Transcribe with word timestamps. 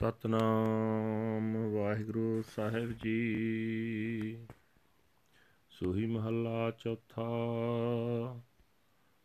ਸਤਨਾਮ 0.00 1.56
ਵਾਹਿਗੁਰੂ 1.74 2.42
ਸਾਹਿਬ 2.42 2.92
ਜੀ। 2.92 4.46
ਸੋਹੀ 5.70 6.06
ਮਹੱਲਾ 6.06 6.70
ਚੌਥਾ। 6.70 7.22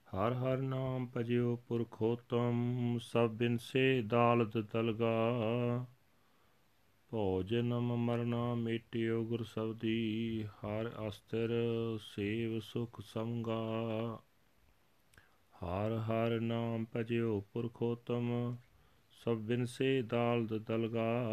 ਹਰ 0.08 0.34
ਹਰ 0.34 0.58
ਨਾਮ 0.58 1.08
ਭਜਿਓ 1.18 1.56
ਪੁਰਖੋਤਮ, 1.56 2.98
ਸਭ 3.02 3.30
ਬਿਨ 3.30 3.58
ਸੇ 3.58 4.02
ਦਾਲਤ 4.02 4.58
ਦਲਗਾ 4.58 5.86
ਭੋਜਨਮ 7.10 7.96
ਮਰਨਾ 7.96 8.56
ਮੇਟਿਓ 8.56 9.24
ਗੁਰ 9.24 9.44
ਸਬਦੀ, 9.44 10.44
ਹਰ 10.44 10.92
ਅਸਤਰ 11.08 11.50
ਸੇਵ 12.02 12.60
ਸੁਖ 12.60 13.02
ਸੰਗਾ। 13.02 14.20
ਹਰ 15.56 15.98
ਹਰ 15.98 16.40
ਨਾਮ 16.40 16.86
ਭਜਿਓ 16.96 17.46
ਪੁਰਖੋਤਮ 17.54 18.56
ਸਭ 19.26 19.38
ਬਿਨ 19.38 19.66
ਸੇ 19.66 20.02
ਦਾਲ 20.02 20.48
ਦਲਗਾ 20.48 21.32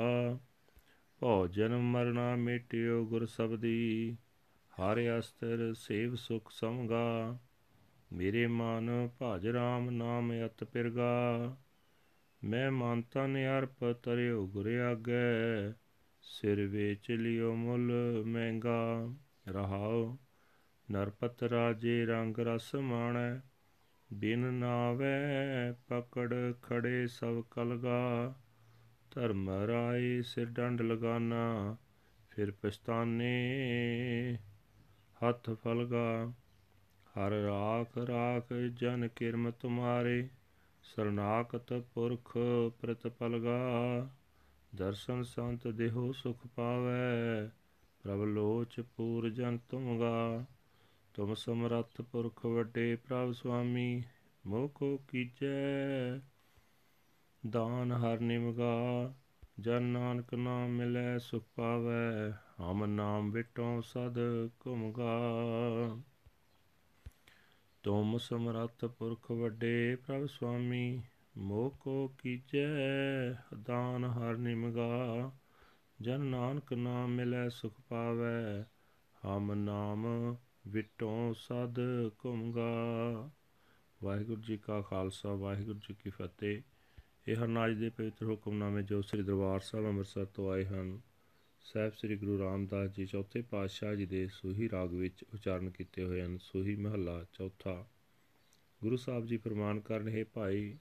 ਭੋਜਨ 1.20 1.76
ਮਰਨਾ 1.76 2.36
ਮਿਟਿਓ 2.36 3.04
ਗੁਰ 3.04 3.26
ਸਬਦੀ, 3.26 4.16
ਹਰ 4.72 5.18
ਅਸਤਰ 5.18 5.74
ਸੇਵ 5.74 6.14
ਸੁਖ 6.14 6.50
ਸਮਗਾ। 6.50 7.38
ਮੇਰੇ 8.12 8.46
ਮਨ 8.46 9.08
ਭਜ 9.22 9.46
ਰਾਮ 9.46 9.90
ਨਾਮ 9.90 10.32
ਅਤ 10.46 10.64
ਪਿਰਗਾ। 10.64 11.56
ਮੈਂ 12.44 12.70
ਮਾਨਤਾ 12.70 13.26
ਨੇ 13.26 13.48
ਅਰਪ 13.48 13.92
ਤਰਿਓ 13.92 14.46
ਗੁਰ 14.46 14.66
ਆਗੇ, 14.66 15.72
ਸਿਰ 16.22 16.66
ਵੇਚ 16.66 17.10
ਲਿਓ 17.10 17.54
ਮੁੱਲ 17.54 17.92
ਮਹਿੰਗਾ। 18.26 19.08
ਰਹਾਓ 19.48 20.18
ਨਰਪਤ 20.90 21.42
ਰਾਜੇ 21.42 22.06
ਰੰਗ 22.06 22.38
ਰਸ 22.38 22.74
ਮਾਣੈ 22.74 23.51
ਬਿਨ 24.12 24.38
ਨਾਵੇ 24.38 25.72
ਪਕੜ 25.88 26.34
ਖੜੇ 26.62 27.06
ਸਭ 27.06 27.42
ਕਲਗਾ। 27.50 28.34
ਧਰਮ 29.10 29.50
ਰਾਏ 29.50 30.22
ਸਿਰ 30.22 30.46
ਡੰਡ 30.46 30.82
ਲਗਾਨਾ, 30.82 31.76
ਫਿਰ 32.30 32.50
ਪਛਤਾਨੇ 32.50 34.38
ਹੱਥ 35.24 35.50
ਫਲਗਾ। 35.50 36.32
ਹਰ 37.14 37.30
ਰਾਖ 37.30 37.98
ਰਾਖ 37.98 38.52
ਜਨ 38.52 39.08
ਕਿਰਮ 39.08 39.50
ਤੁਮਾਰੇ, 39.50 40.28
ਸਰਨਾਕਤ 40.82 41.72
ਪੁਰਖ 41.72 42.38
ਪ੍ਰਤਪਲਗਾ 42.80 43.58
ਦਰਸ਼ਨ 44.74 45.22
ਸੰਤ 45.22 45.68
ਦੇਹੋ 45.68 46.12
ਸੁਖ 46.12 46.46
ਪਾਵੇ, 46.46 47.48
ਪ੍ਰਭ 48.02 48.24
ਲੋਚ 48.24 48.80
ਪੂਰ 48.80 49.30
ਜਨ 49.30 49.58
ਤੁਮਗਾ। 49.68 50.44
ਤੁਮ 51.14 51.34
ਸਮਰੱਥ 51.34 52.02
ਪੁਰਖ 52.02 52.46
ਵੱਡੇ 52.46 52.96
ਪ੍ਰਭ 52.96 53.32
ਸੁਆਮੀ 53.32 54.02
ਮੋਹ 54.46 54.68
ਕੋ 54.68 54.96
ਕੀਜੈ। 55.08 56.20
ਦਾਨ 57.50 57.92
ਹਰ 57.92 58.20
ਨਿਮਗਾ, 58.20 59.14
ਜਨ 59.60 59.82
ਨਾਨਕ 59.82 60.34
ਨਾਮ 60.34 60.70
ਮਿਲੈ, 60.70 61.18
ਸੁਖ 61.18 61.44
ਪਾਵੈ, 61.54 62.30
ਹਮ 62.60 62.84
ਨਾਮ 62.84 63.30
ਵਿਟੋ 63.30 63.80
ਸਦ 63.80 64.18
ਘੁਮਗਾ। 64.66 65.18
ਤੁਮ 67.82 68.18
ਸਮਰੱਥ 68.18 68.84
ਪੁਰਖ 68.84 69.30
ਵੱਡੇ 69.30 69.96
ਪ੍ਰਭ 69.96 70.26
ਸੁਆਮੀ 70.26 71.02
ਮੋਹ 71.36 71.70
ਕੋ 71.80 72.14
ਕੀਜੈ। 72.18 73.32
ਦਾਨ 73.62 74.04
ਹਰ 74.04 74.36
ਨਿਮਗਾ, 74.36 75.32
ਜਨ 76.00 76.20
ਨਾਨਕ 76.20 76.72
ਨਾਮ 76.72 77.10
ਮਿਲੈ, 77.10 77.48
ਸੁਖ 77.48 77.80
ਪਾਵੈ, 77.88 78.64
ਹਮ 79.26 79.54
ਨਾਮ 79.54 80.06
ਵਿਟੋਂ 80.68 81.34
ਸਦ 81.34 81.78
ਘੁੰਮਗਾ। 82.24 82.70
ਵਾਹਿਗੁਰੂ 84.02 84.40
ਜੀ 84.40 84.56
ਕਾ 84.56 84.80
ਖਾਲਸਾ, 84.80 85.34
ਵਾਹਿਗੁਰੂ 85.34 85.78
ਜੀ 85.78 85.94
ਕੀ 86.04 86.10
ਫਤਿਹ। 86.10 86.62
ਇਹ 87.28 87.36
ਹਰਨਾਜ 87.36 87.78
ਦੇ 87.78 87.90
ਪਵਿੱਤਰ 87.90 88.26
ਹੁਕਮਨਾਮੇ 88.26 88.82
ਜੋ 88.82 89.02
ਸ੍ਰੀ 89.02 89.22
ਦਰਬਾਰ 89.22 89.60
ਸਾਹਿਬ 89.60 89.86
ਅੰਮ੍ਰਿਤਸਰ 89.86 90.24
ਤੋਂ 90.24 90.52
ਆਏ 90.52 90.64
ਹਨ। 90.64 91.00
ਸਹਿਬ 91.60 91.92
ਸ੍ਰੀ 91.92 92.16
ਗੁਰੂ 92.16 92.38
ਰਾਮਦਾਸ 92.38 92.90
ਜੀ 92.90 93.06
ਚੌਥੇ 93.06 93.42
ਪਾਤਸ਼ਾਹ 93.42 93.94
ਜੀ 93.94 94.06
ਦੇ 94.06 94.26
ਸੋਹੀ 94.26 94.70
ਰਾਗ 94.70 94.92
ਵਿੱਚ 94.92 95.24
ਉਚਾਰਨ 95.34 95.70
ਕੀਤੇ 95.70 96.04
ਹੋਏ 96.04 96.22
ਹਨ। 96.22 96.38
ਸੋਹੀ 96.38 96.76
ਮਹੱਲਾ 96.76 97.24
ਚੌਥਾ। 97.32 97.86
ਗੁਰੂ 98.82 98.96
ਸਾਹਿਬ 98.96 99.26
ਜੀ 99.26 99.36
ਫਰਮਾਨ 99.36 99.80
ਕਰਨ 99.80 100.08
ਹੈ 100.08 100.24
ਭਾਈ, 100.24 100.78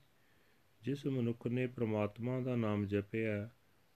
ਜਿਸ 0.81 1.05
ਮਨੁੱਖ 1.05 1.47
ਨੇ 1.47 1.67
ਪ੍ਰਮਾਤਮਾ 1.67 2.39
ਦਾ 2.39 2.55
ਨਾਮ 2.55 2.85
ਜਪਿਆ, 2.85 3.49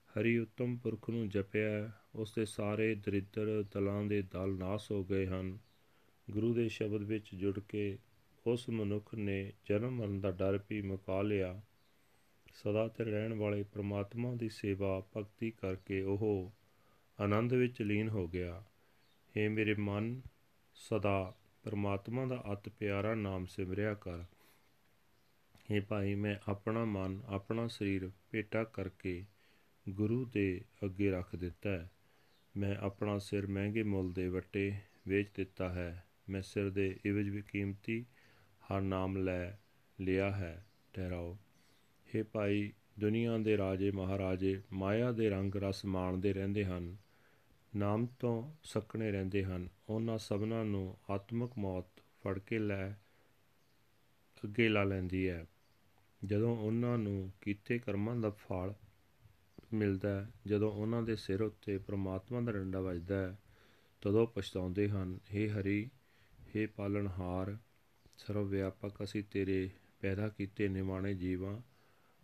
ਹਰੀ 0.08 0.38
ਉੱਤਮ 0.38 0.76
ਪੁਰਖ 0.76 1.10
ਨੂੰ 1.10 1.28
ਜਪਿਆ 1.28 1.92
ਉਸ 2.14 2.34
ਦੇ 2.34 2.44
ਸਾਰੇ 2.44 2.94
ਦਰਿਦਰ 2.94 3.64
ਦਲਾਂ 3.74 4.02
ਦੇ 4.02 4.22
ਦਲ 4.22 4.56
ਨਾਸ 4.58 4.90
ਹੋ 4.90 5.04
ਗਏ 5.04 5.26
ਹਨ। 5.26 5.58
ਗੁਰੂ 6.30 6.54
ਦੇ 6.54 6.68
ਸ਼ਬਦ 6.68 7.02
ਵਿੱਚ 7.02 7.34
ਜੁੜ 7.34 7.58
ਕੇ 7.58 7.98
ਉਸ 8.46 8.68
ਮਨੁੱਖ 8.68 9.14
ਨੇ 9.14 9.52
ਜਨਮ 9.68 9.90
ਮਰਨ 9.90 10.20
ਦਾ 10.20 10.30
ਡਰ 10.30 10.60
ਵੀ 10.70 10.82
ਮੁਕਾ 10.82 11.22
ਲਿਆ। 11.22 11.62
ਸਦਾ 12.54 12.88
ਤੇ 12.88 13.04
ਰਹਿਣ 13.04 13.34
ਵਾਲੇ 13.34 13.62
ਪ੍ਰਮਾਤਮਾ 13.62 14.34
ਦੀ 14.34 14.48
ਸੇਵਾ 14.48 15.06
ਭਗਤੀ 15.16 15.50
ਕਰਕੇ 15.50 16.02
ਉਹ 16.02 16.52
ਆਨੰਦ 17.20 17.52
ਵਿੱਚ 17.54 17.82
ਲੀਨ 17.82 18.08
ਹੋ 18.08 18.28
ਗਿਆ। 18.28 18.64
हे 19.28 19.50
ਮੇਰੇ 19.50 19.74
ਮਨ, 19.74 20.20
ਸਦਾ 20.74 21.34
ਪ੍ਰਮਾਤਮਾ 21.62 22.26
ਦਾ 22.26 22.44
ਅਤ 22.52 22.68
ਪਿਆਰਾ 22.68 23.14
ਨਾਮ 23.14 23.46
ਸਿਮਰਿਆ 23.46 23.94
ਕਰ। 23.94 24.24
हे 25.72 25.84
ਭਾਈ, 25.88 26.14
ਮੈਂ 26.14 26.36
ਆਪਣਾ 26.48 26.84
ਮਨ, 26.84 27.22
ਆਪਣਾ 27.26 27.66
ਸਰੀਰ 27.66 28.10
ਭੇਟਾ 28.30 28.64
ਕਰਕੇ 28.64 29.24
ਗੁਰੂ 29.88 30.24
ਦੇ 30.24 30.60
ਅੱਗੇ 30.84 31.10
ਰੱਖ 31.10 31.36
ਦਿੱਤਾ 31.36 31.70
ਹੈ। 31.70 31.90
ਮੈਂ 32.56 32.76
ਆਪਣਾ 32.76 33.18
ਸਿਰ 33.18 33.46
ਮਹਿੰਗੇ 33.46 33.82
ਮੁੱਲ 33.82 34.12
ਦੇ 34.12 34.28
ਵੱਟੇ 34.28 34.74
ਵੇਚ 35.08 35.26
ਦਿੱਤਾ 35.34 35.68
ਹੈ। 35.68 36.02
ਮੈਂ 36.28 36.42
ਸਿਰ 36.42 36.70
ਦੇ 36.70 36.98
ਇਵਜ 37.04 37.28
ਵੀ 37.28 37.42
ਕੀਮਤੀ 37.42 38.04
ਹਰ 38.62 38.80
ਨਾਮ 38.80 39.16
ਲੈ 39.16 39.50
ਲਿਆ 40.00 40.30
ਹੈ, 40.30 40.66
ਠਹਿਰਾਓ। 40.92 41.38
हे 42.08 42.24
ਭਾਈ, 42.32 42.72
ਦੁਨੀਆ 42.98 43.38
ਦੇ 43.38 43.56
ਰਾਜੇ 43.56 43.90
ਮਹਾਰਾਜੇ 43.90 44.62
ਮਾਇਆ 44.72 45.12
ਦੇ 45.12 45.30
ਰੰਗ 45.30 45.54
ਰਸ 45.54 45.84
ਮਾਣਦੇ 45.84 46.32
ਰਹਿੰਦੇ 46.32 46.64
ਹਨ, 46.64 46.96
ਨਾਮ 47.76 48.06
ਤੋਂ 48.06 48.52
ਸਕਣੇ 48.64 49.10
ਰਹਿੰਦੇ 49.10 49.44
ਹਨ। 49.44 49.68
ਉਹਨਾਂ 49.88 50.18
ਸਭਨਾਂ 50.18 50.64
ਨੂੰ 50.64 50.96
ਆਤਮਿਕ 51.10 51.50
ਮੌਤ 51.58 51.86
ਫੜ 52.22 52.38
ਕੇ 52.38 52.58
ਲੈ 52.58 52.90
ਅੱਗੇ 54.44 54.68
ਲਾ 54.68 54.84
ਲੈਂਦੀ 54.84 55.28
ਹੈ। 55.28 55.46
ਜਦੋਂ 56.24 56.56
ਉਹਨਾਂ 56.56 56.98
ਨੂੰ 56.98 57.32
ਕੀਤੇ 57.40 57.78
ਕਰਮਾਂ 57.78 58.16
ਦਾ 58.16 58.30
ਫਲ 58.30 58.74
ਮਿਲਦਾ 59.74 60.26
ਜਦੋਂ 60.46 60.72
ਉਹਨਾਂ 60.72 61.02
ਦੇ 61.02 61.16
ਸਿਰ 61.16 61.42
ਉੱਤੇ 61.42 61.78
ਪ੍ਰਮਾਤਮਾ 61.78 62.40
ਦਾ 62.40 62.52
ਡੰਡਾ 62.52 62.80
ਵੱਜਦਾ 62.80 63.16
ਹੈ, 63.16 63.38
ਤਦੋਂ 64.00 64.26
ਪਛਤਾਉਂਦੇ 64.26 64.88
ਹਨ 64.88 65.18
हे 65.34 65.50
ਹਰੀ 65.50 65.90
हे 66.55 66.67
ਪਾਲਣਹਾਰ 66.67 67.57
ਸਰਵ 68.17 68.47
ਵਿਆਪਕ 68.47 69.03
ਅਸੀਂ 69.03 69.23
ਤੇਰੇ 69.23 69.69
ਪੈਦਾ 70.01 70.27
ਕੀਤੇ 70.29 70.67
ਨਿਮਾਣੇ 70.67 71.13
ਜੀਵਾਂ 71.13 71.59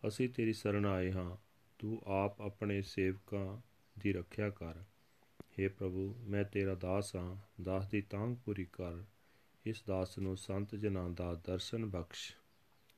ਅਸੀਂ 0.08 0.30
ਤੇਰੀ 0.30 0.54
ਸ਼ਰਨ 0.54 0.86
ਆਏ 0.86 1.12
ਹਾਂ 1.12 1.36
ਤੂੰ 1.80 2.02
ਆਪ 2.06 2.42
ਆਪਣੇ 2.42 2.82
ਸੇਵਕਾਂ 2.82 3.46
ਦੀ 3.96 4.14
ਰੱਖਿਆ 4.14 4.50
ਕਰ 4.50 4.84
हे 5.58 5.70
ਪ੍ਰਭੂ 5.70 6.14
ਮੈਂ 6.24 6.44
ਤੇਰਾ 6.44 6.76
ਦਾਸ 6.76 7.16
ਹਾਂ 7.16 7.36
ਦਾਸ 7.62 7.88
ਦੀ 7.88 8.02
ਤਾਂਗ 8.02 8.36
ਪੂਰੀ 8.36 8.66
ਕਰ 8.66 9.04
ਇਸ 9.66 9.84
ਦਾਸ 9.84 10.18
ਨੂੰ 10.20 10.36
ਸੰਤ 10.38 10.76
ਜਨਾਂ 10.76 11.10
ਦਾ 11.10 11.34
ਦਰਸ਼ਨ 11.48 11.86
ਬਖਸ਼ 11.86 12.32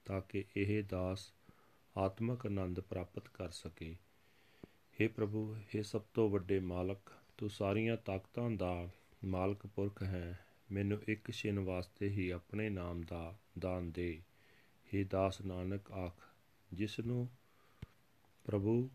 ਤਾਂ 0.05 0.21
ਕਿ 0.21 0.43
ਇਹ 0.55 0.83
ਦਾਸ 0.83 1.31
ਆਤਮਿਕ 1.95 2.45
ਆਨੰਦ 2.45 2.79
ਪ੍ਰਾਪਤ 2.79 3.27
ਕਰ 3.27 3.49
ਸਕੇ 3.49 3.95
हे 4.99 5.09
ਪ੍ਰਭੂ 5.09 5.55
हे 5.55 5.83
ਸਭ 5.83 6.01
ਤੋਂ 6.13 6.29
ਵੱਡੇ 6.29 6.59
ਮਾਲਕ 6.59 7.11
ਤੂੰ 7.37 7.49
ਸਾਰੀਆਂ 7.49 7.97
ਤਾਕਤਾਂ 7.97 8.49
ਦਾ 8.49 8.89
ਮਾਲਕ 9.25 9.65
ਪੁਰਖ 9.67 10.03
ਹੈ 10.03 10.42
ਮੈਨੂੰ 10.72 11.02
ਇੱਕ 11.08 11.30
ਛਿਨ 11.30 11.58
ਵਾਸਤੇ 11.58 12.08
ਹੀ 12.08 12.30
ਆਪਣੇ 12.30 12.70
ਨਾਮ 12.70 13.02
ਦਾ 13.02 13.38
ਦਾਨ 13.58 13.90
ਦੇ। 13.90 14.22
हे 14.94 15.08
ਦਾਸ 15.10 15.40
ਨਾਨਕ 15.40 15.92
ਆਖ 15.92 16.14
ਜਿਸ 16.72 17.00
ਨੂੰ 17.00 17.28
ਪ੍ਰਭੂ 18.44 18.90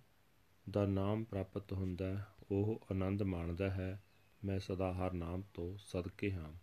ਦਾ 0.69 0.85
ਨਾਮ 0.85 1.23
ਪ੍ਰਾਪਤ 1.23 1.73
ਹੁੰਦਾ 1.73 2.25
ਉਹ 2.51 2.81
ਆਨੰਦ 2.91 3.23
ਮਾਣਦਾ 3.23 3.69
ਹੈ। 3.69 4.03
ਮੈਂ 4.45 4.59
ਸਦਾ 4.59 4.93
ਹਰ 4.93 5.13
ਨਾਮ 5.13 5.43
ਤੋਂ 5.53 5.77
ਸਦਕੇ 5.77 6.31
ਹਾਂ। 6.31 6.53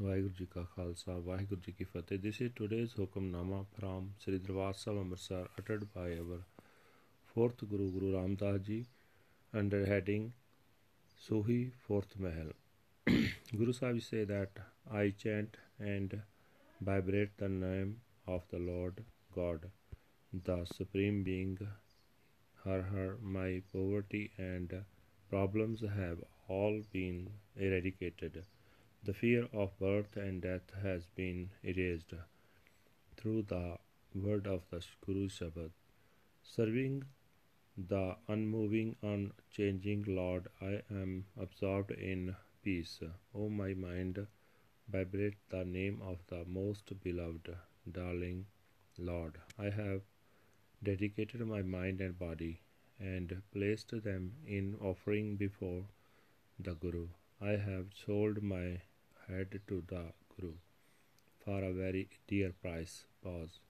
ਵਾਹਿਗੁਰੂ 0.00 0.34
ਜੀ 0.34 0.46
ਕਾ 0.46 0.62
ਖਾਲਸਾ, 0.62 1.18
ਵਾਹਿਗੁਰੂ 1.18 1.60
ਜੀ 1.60 1.72
ਕੀ 1.72 1.84
ਫਤਿਹ। 1.84 2.18
This 2.18 2.42
is 2.42 2.52
today's 2.56 2.90
Hukamnama 2.98 3.62
from 3.62 4.12
Sri 4.20 4.38
Darbar 4.38 4.74
Sahib 4.74 4.98
Amritsar 4.98 5.48
ਅਟਟਡ 5.58 5.84
by 5.84 6.18
our 6.18 6.42
fourth 7.34 7.64
guru 7.64 7.90
Guru 7.90 8.12
Ramdas 8.12 8.60
ji 8.60 8.84
under 9.54 9.86
heading 9.86 10.30
Sohi 11.18 11.70
fourth 11.84 12.16
Mahal. 12.16 12.52
Guru 13.58 13.72
Sahib 13.72 14.00
say 14.00 14.22
that 14.26 14.58
I 14.88 15.10
chant 15.10 15.56
and 15.80 16.22
vibrate 16.80 17.36
the 17.36 17.48
name 17.48 18.00
of 18.24 18.44
the 18.48 18.60
Lord 18.60 19.04
God, 19.34 19.68
the 20.32 20.64
Supreme 20.64 21.24
Being. 21.24 21.58
Har 22.62 22.82
Har, 22.82 23.16
my 23.20 23.62
poverty 23.72 24.30
and 24.38 24.84
problems 25.28 25.80
have 25.80 26.22
all 26.46 26.82
been 26.92 27.30
eradicated. 27.56 28.44
The 29.02 29.14
fear 29.14 29.48
of 29.52 29.76
birth 29.80 30.16
and 30.16 30.40
death 30.40 30.70
has 30.82 31.06
been 31.06 31.50
erased 31.64 32.14
through 33.16 33.42
the 33.48 33.78
word 34.14 34.46
of 34.46 34.62
the 34.70 34.84
Guru 35.04 35.28
Shabad. 35.28 35.72
Serving 36.44 37.02
the 37.76 38.14
unmoving, 38.28 38.94
unchanging 39.02 40.04
Lord, 40.06 40.46
I 40.60 40.82
am 40.90 41.24
absorbed 41.36 41.90
in 41.90 42.36
peace. 42.62 43.00
O 43.34 43.48
my 43.48 43.74
mind, 43.74 44.26
vibrate 44.88 45.36
the 45.48 45.64
name 45.64 46.00
of 46.02 46.18
the 46.28 46.44
most 46.46 46.92
beloved, 47.02 47.54
darling 47.90 48.46
Lord. 48.98 49.38
I 49.58 49.70
have 49.70 50.02
dedicated 50.82 51.46
my 51.46 51.62
mind 51.62 52.00
and 52.00 52.18
body 52.18 52.60
and 52.98 53.42
placed 53.52 53.92
them 54.04 54.32
in 54.46 54.76
offering 54.80 55.36
before 55.36 55.84
the 56.58 56.74
Guru. 56.74 57.08
I 57.40 57.52
have 57.52 57.86
sold 58.06 58.42
my 58.42 58.82
head 59.26 59.60
to 59.68 59.82
the 59.86 60.12
Guru 60.36 60.52
for 61.44 61.62
a 61.64 61.72
very 61.72 62.08
dear 62.28 62.52
price. 62.62 63.04
Pause. 63.22 63.60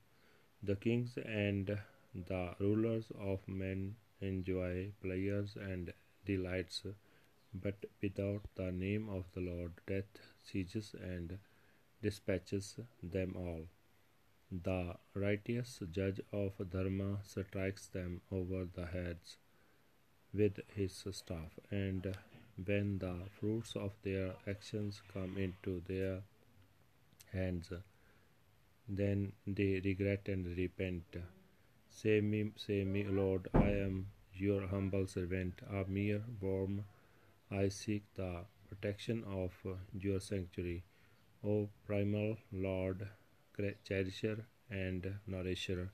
The 0.63 0.77
kings 0.77 1.17
and 1.25 1.79
the 2.15 2.55
rulers 2.59 3.05
of 3.19 3.47
men 3.47 3.97
enjoy 4.21 4.93
pleasures 5.01 5.57
and 5.57 5.93
delights, 6.27 6.83
but 7.53 7.85
without 8.03 8.43
the 8.55 8.71
name 8.71 9.09
of 9.09 9.25
the 9.35 9.41
Lord, 9.41 9.73
death 9.87 10.19
seizes 10.45 10.95
and 11.01 11.39
dispatches 12.03 12.79
them 13.03 13.35
all. 13.37 13.67
The 14.51 14.97
righteous 15.15 15.81
judge 15.93 16.21
of 16.33 16.53
Dharma 16.71 17.19
strikes 17.23 17.87
them 17.87 18.21
over 18.33 18.67
the 18.75 18.87
heads 18.87 19.37
with 20.33 20.61
his 20.75 21.05
staff, 21.11 21.59
and 21.71 22.17
when 22.65 22.99
the 22.99 23.15
fruits 23.39 23.77
of 23.77 23.93
their 24.03 24.35
actions 24.49 25.03
come 25.13 25.37
into 25.39 25.83
their 25.87 26.23
hands, 27.33 27.73
then 28.89 29.33
they 29.47 29.81
regret 29.85 30.29
and 30.29 30.57
repent. 30.57 31.17
Say 31.89 32.21
me, 32.21 32.53
say 32.57 32.85
me, 32.85 33.05
Lord, 33.05 33.49
I 33.55 33.71
am 33.71 34.07
your 34.35 34.67
humble 34.67 35.07
servant, 35.07 35.61
a 35.71 35.85
mere 35.89 36.23
worm. 36.41 36.85
I 37.53 37.69
seek 37.69 38.05
the 38.15 38.45
protection 38.69 39.25
of 39.25 39.53
uh, 39.67 39.75
your 39.93 40.21
sanctuary. 40.21 40.85
O 41.45 41.69
primal 41.87 42.37
Lord, 42.53 43.09
cherisher 43.85 44.47
and 44.71 45.15
nourisher, 45.27 45.91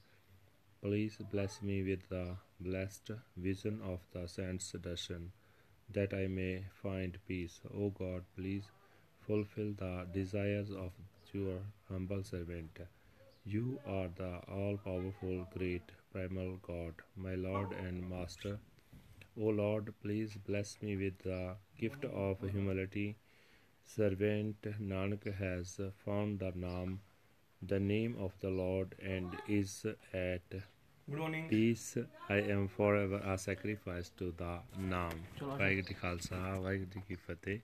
please 0.83 1.17
bless 1.33 1.63
me 1.63 1.83
with 1.83 2.09
the 2.09 2.37
blessed 2.61 3.13
vision 3.37 3.81
of 3.83 4.01
the 4.13 4.27
saint's 4.29 4.73
darshan, 4.73 5.31
that 5.93 6.13
I 6.13 6.27
may 6.27 6.67
find 6.83 7.19
peace. 7.27 7.61
O 7.75 7.91
God, 7.91 8.25
please 8.37 8.71
fulfill 9.27 9.73
the 9.73 10.07
desires 10.13 10.71
of 10.71 10.93
your 11.33 11.59
humble 11.89 12.23
servant. 12.23 12.79
You 13.45 13.81
are 13.87 14.09
the 14.17 14.41
all 14.49 14.77
powerful, 14.77 15.47
great, 15.57 15.91
primal 16.13 16.59
God, 16.63 16.95
my 17.17 17.35
Lord 17.35 17.73
and 17.73 18.09
Master. 18.11 18.59
O 19.39 19.49
Lord, 19.49 19.93
please 20.03 20.39
bless 20.47 20.79
me 20.81 20.97
with 20.97 21.19
the 21.19 21.57
gift 21.79 22.05
of 22.07 22.41
humility. 22.41 23.17
Servant 23.85 24.63
Nanak 24.81 25.35
has 25.39 25.79
found 26.05 26.39
the 26.41 26.53
name, 26.53 27.01
the 27.61 27.79
name 27.79 28.17
of 28.19 28.33
the 28.41 28.49
Lord, 28.49 28.95
and 29.03 29.37
is 29.47 29.85
at 30.15 30.41
peace. 31.51 31.99
I 32.31 32.37
am 32.37 32.69
forever 32.69 33.17
a 33.25 33.37
sacrifice 33.37 34.11
to 34.19 34.33
the 34.37 34.61
Naam. 34.81 35.13
Vaheguru 35.39 36.01
Khalsa, 36.01 36.41
Vaheguru 36.67 37.07
Ki 37.07 37.17
Fateh. 37.17 37.61